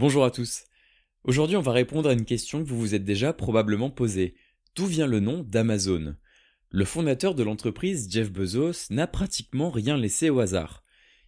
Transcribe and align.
Bonjour 0.00 0.24
à 0.24 0.30
tous. 0.30 0.64
Aujourd'hui, 1.24 1.58
on 1.58 1.60
va 1.60 1.72
répondre 1.72 2.08
à 2.08 2.14
une 2.14 2.24
question 2.24 2.64
que 2.64 2.68
vous 2.70 2.80
vous 2.80 2.94
êtes 2.94 3.04
déjà 3.04 3.34
probablement 3.34 3.90
posée. 3.90 4.34
D'où 4.74 4.86
vient 4.86 5.06
le 5.06 5.20
nom 5.20 5.42
d'Amazon? 5.42 6.16
Le 6.70 6.84
fondateur 6.86 7.34
de 7.34 7.42
l'entreprise, 7.42 8.10
Jeff 8.10 8.32
Bezos, 8.32 8.88
n'a 8.88 9.06
pratiquement 9.06 9.68
rien 9.68 9.98
laissé 9.98 10.30
au 10.30 10.40
hasard. 10.40 10.84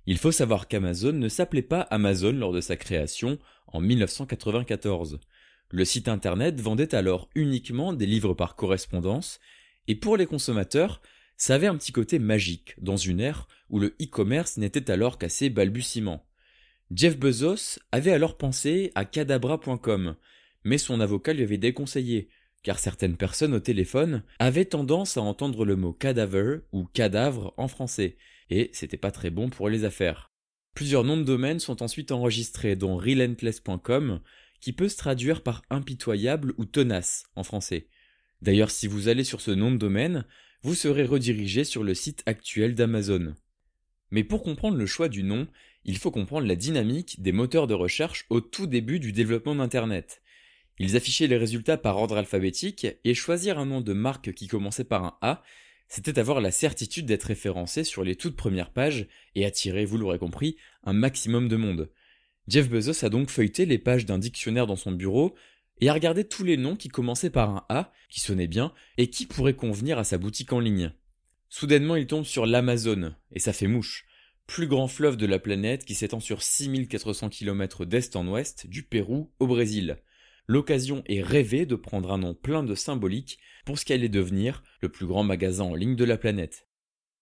Il 0.07 0.17
faut 0.17 0.33
savoir 0.33 0.69
qu'Amazon 0.69 1.13
ne 1.13 1.29
s'appelait 1.29 1.61
pas 1.61 1.83
Amazon 1.83 2.33
lors 2.33 2.55
de 2.55 2.63
sa 2.63 2.79
création 2.79 3.39
en 3.67 3.83
1994. 3.83 5.21
Le 5.69 5.85
site 5.85 6.09
internet 6.09 6.59
vendait 6.59 6.95
alors 6.95 7.29
uniquement 7.35 7.93
des 7.93 8.07
livres 8.07 8.33
par 8.33 8.57
correspondance, 8.57 9.39
et 9.87 9.97
pour 9.97 10.17
les 10.17 10.25
consommateurs, 10.25 11.03
ça 11.37 11.57
avait 11.57 11.67
un 11.67 11.77
petit 11.77 11.93
côté 11.93 12.19
magique 12.19 12.75
dans 12.79 12.97
une 12.97 13.21
ère 13.21 13.49
où 13.69 13.79
le 13.79 13.89
e-commerce 14.01 14.57
n'était 14.57 14.91
alors 14.91 15.19
qu'à 15.19 15.29
ses 15.29 15.51
balbutiements. 15.51 16.25
Jeff 16.95 17.19
Bezos 17.19 17.79
avait 17.91 18.13
alors 18.13 18.37
pensé 18.37 18.93
à 18.95 19.07
cadabra.com, 19.07 20.17
mais 20.65 20.77
son 20.77 21.01
avocat 21.01 21.33
lui 21.33 21.43
avait 21.43 21.57
déconseillé, 21.57 22.29
car 22.63 22.79
certaines 22.79 23.17
personnes 23.17 23.55
au 23.55 23.61
téléphone 23.61 24.23
avaient 24.39 24.67
tendance 24.67 25.17
à 25.17 25.23
entendre 25.23 25.65
le 25.65 25.77
mot 25.77 25.95
cadaver 25.95 26.59
ou 26.71 26.85
cadavre 26.85 27.55
en 27.57 27.67
français, 27.67 28.17
et 28.51 28.69
c'était 28.75 28.99
pas 28.99 29.11
très 29.11 29.31
bon 29.31 29.49
pour 29.49 29.71
les 29.71 29.85
affaires. 29.85 30.31
Plusieurs 30.75 31.05
noms 31.05 31.17
de 31.17 31.25
domaines 31.25 31.61
sont 31.61 31.83
ensuite 31.83 32.13
enregistrés, 32.13 32.77
dont 32.77 32.99
relentless.com, 32.99 34.21
qui 34.61 34.73
peut 34.75 34.89
se 34.89 34.97
traduire 34.99 35.43
par 35.43 35.63
impitoyable 35.71 36.53
ou 36.59 36.67
tenace 36.67 37.25
en 37.37 37.43
français. 37.43 37.89
D'ailleurs, 38.43 38.71
si 38.71 38.87
vous 38.87 39.09
allez 39.09 39.25
sur 39.25 39.41
ce 39.41 39.51
nom 39.51 39.73
de 39.73 39.79
domaine, 39.79 40.27
vous 40.63 40.75
serez 40.75 41.05
redirigé 41.05 41.65
sur 41.65 41.85
le 41.85 41.95
site 41.95 42.23
actuel 42.27 42.75
d'Amazon. 42.75 43.35
Mais 44.13 44.23
pour 44.23 44.45
comprendre 44.45 44.77
le 44.77 44.87
choix 44.87 45.09
du 45.09 45.25
nom, 45.25 45.49
il 45.85 45.99
faut 45.99 46.13
comprendre 46.13 46.47
la 46.47 46.55
dynamique 46.55 47.21
des 47.21 47.33
moteurs 47.33 47.67
de 47.67 47.75
recherche 47.75 48.27
au 48.31 48.41
tout 48.41 48.69
début 48.69 49.01
du 49.01 49.11
développement 49.11 49.57
d'Internet. 49.57 50.23
Ils 50.79 50.97
affichaient 50.97 51.27
les 51.27 51.37
résultats 51.37 51.79
par 51.79 51.97
ordre 51.97 52.17
alphabétique 52.17 52.87
et 53.05 53.15
choisir 53.15 53.59
un 53.59 53.67
nom 53.67 53.81
de 53.81 53.93
marque 53.93 54.33
qui 54.33 54.47
commençait 54.47 54.85
par 54.85 55.05
un 55.05 55.19
A, 55.23 55.43
c'était 55.89 56.19
avoir 56.19 56.41
la 56.41 56.51
certitude 56.51 57.07
d'être 57.07 57.25
référencé 57.25 57.85
sur 57.85 58.05
les 58.05 58.17
toutes 58.17 58.37
premières 58.37 58.71
pages 58.71 59.09
et 59.35 59.45
attirer, 59.45 59.85
vous 59.85 59.99
l'aurez 59.99 60.19
compris, 60.19 60.57
un 60.85 60.93
maximum 60.93 61.49
de 61.49 61.57
monde. 61.57 61.91
Jeff 62.49 62.69
Bezos 62.69 63.05
a 63.05 63.09
donc 63.09 63.31
feuilleté 63.31 63.67
les 63.67 63.79
pages 63.79 64.07
d'un 64.07 64.19
dictionnaire 64.19 64.67
dans 64.67 64.77
son 64.77 64.93
bureau 64.93 65.35
et 65.81 65.89
a 65.89 65.93
regardé 65.93 66.25
tous 66.25 66.45
les 66.45 66.57
noms 66.57 66.77
qui 66.77 66.89
commençaient 66.89 67.31
par 67.31 67.51
un 67.51 67.67
A, 67.69 67.93
qui 68.09 68.21
sonnaient 68.21 68.47
bien, 68.47 68.73
et 68.99 69.09
qui 69.09 69.27
pourraient 69.27 69.55
convenir 69.55 69.99
à 69.99 70.05
sa 70.05 70.19
boutique 70.19 70.53
en 70.53 70.61
ligne. 70.61 70.93
Soudainement, 71.55 71.97
il 71.97 72.07
tombe 72.07 72.25
sur 72.25 72.47
l'Amazon, 72.47 73.15
et 73.31 73.39
ça 73.39 73.53
fait 73.53 73.67
mouche 73.67 74.07
plus 74.47 74.67
grand 74.67 74.89
fleuve 74.89 75.19
de 75.19 75.27
la 75.27 75.39
planète 75.39 75.85
qui 75.85 75.95
s'étend 75.95 76.19
sur 76.19 76.43
6400 76.43 77.29
km 77.29 77.85
d'est 77.85 78.17
en 78.17 78.27
ouest, 78.27 78.67
du 78.67 78.85
Pérou 78.85 79.31
au 79.39 79.47
Brésil. 79.47 79.99
L'occasion 80.47 81.03
est 81.05 81.21
rêvée 81.21 81.67
de 81.67 81.75
prendre 81.75 82.11
un 82.11 82.17
nom 82.17 82.33
plein 82.33 82.63
de 82.63 82.75
symbolique 82.75 83.39
pour 83.67 83.79
ce 83.79 83.85
qu'elle 83.85 84.03
est 84.03 84.09
devenir 84.09 84.63
le 84.81 84.89
plus 84.89 85.05
grand 85.05 85.25
magasin 85.25 85.65
en 85.65 85.75
ligne 85.75 85.95
de 85.95 86.07
la 86.07 86.17
planète. 86.17 86.69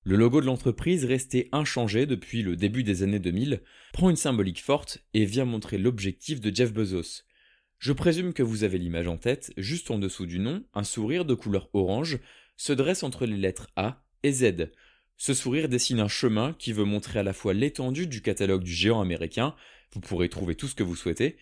Le 0.05 0.15
logo 0.15 0.41
de 0.41 0.47
l'entreprise, 0.47 1.05
resté 1.05 1.49
inchangé 1.51 2.07
depuis 2.07 2.43
le 2.43 2.55
début 2.55 2.85
des 2.85 3.03
années 3.03 3.19
2000, 3.19 3.63
prend 3.93 4.11
une 4.11 4.17
symbolique 4.17 4.63
forte 4.63 5.05
et 5.13 5.25
vient 5.25 5.45
montrer 5.45 5.77
l'objectif 5.77 6.41
de 6.41 6.55
Jeff 6.55 6.73
Bezos. 6.73 7.25
Je 7.79 7.93
présume 7.93 8.33
que 8.33 8.45
vous 8.45 8.63
avez 8.63 8.79
l'image 8.79 9.09
en 9.09 9.17
tête, 9.17 9.53
juste 9.57 9.91
en 9.91 9.99
dessous 9.99 10.27
du 10.27 10.39
nom, 10.39 10.65
un 10.73 10.85
sourire 10.85 11.25
de 11.25 11.35
couleur 11.35 11.69
orange 11.73 12.21
se 12.57 12.73
dresse 12.73 13.03
entre 13.03 13.27
les 13.27 13.37
lettres 13.37 13.71
A 13.75 14.05
et 14.23 14.33
Z, 14.33 14.71
ce 15.17 15.35
sourire 15.35 15.69
dessine 15.69 16.01
un 16.01 16.09
chemin 16.09 16.55
qui 16.59 16.73
veut 16.73 16.85
montrer 16.85 17.19
à 17.19 17.23
la 17.23 17.35
fois 17.35 17.53
l'étendue 17.53 18.07
du 18.07 18.23
catalogue 18.23 18.63
du 18.63 18.73
géant 18.73 19.03
américain, 19.03 19.55
vous 19.93 20.01
pourrez 20.01 20.31
trouver 20.31 20.55
tout 20.55 20.67
ce 20.67 20.75
que 20.75 20.83
vous 20.83 20.97
souhaitez. 20.97 21.37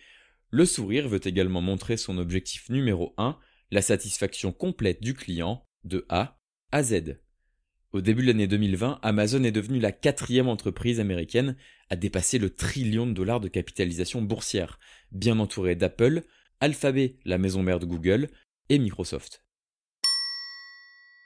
Le 0.49 0.65
sourire 0.65 1.07
veut 1.07 1.25
également 1.25 1.61
montrer 1.61 1.95
son 1.95 2.17
objectif 2.17 2.67
numéro 2.69 3.13
1, 3.17 3.37
la 3.71 3.81
satisfaction 3.81 4.51
complète 4.51 5.01
du 5.01 5.13
client, 5.13 5.65
de 5.85 6.05
A 6.09 6.41
à 6.73 6.83
Z. 6.83 7.19
Au 7.91 8.01
début 8.01 8.21
de 8.21 8.27
l'année 8.27 8.47
2020, 8.47 8.99
Amazon 9.01 9.43
est 9.43 9.51
devenue 9.51 9.79
la 9.79 9.93
quatrième 9.93 10.49
entreprise 10.49 10.99
américaine 10.99 11.55
à 11.89 11.95
dépasser 11.95 12.37
le 12.37 12.49
trillion 12.49 13.07
de 13.07 13.13
dollars 13.13 13.39
de 13.39 13.47
capitalisation 13.47 14.21
boursière, 14.21 14.77
bien 15.11 15.39
entourée 15.39 15.75
d'Apple, 15.75 16.23
Alphabet, 16.59 17.17
la 17.23 17.37
maison 17.37 17.63
mère 17.63 17.79
de 17.79 17.85
Google, 17.85 18.27
et 18.67 18.77
Microsoft. 18.77 19.43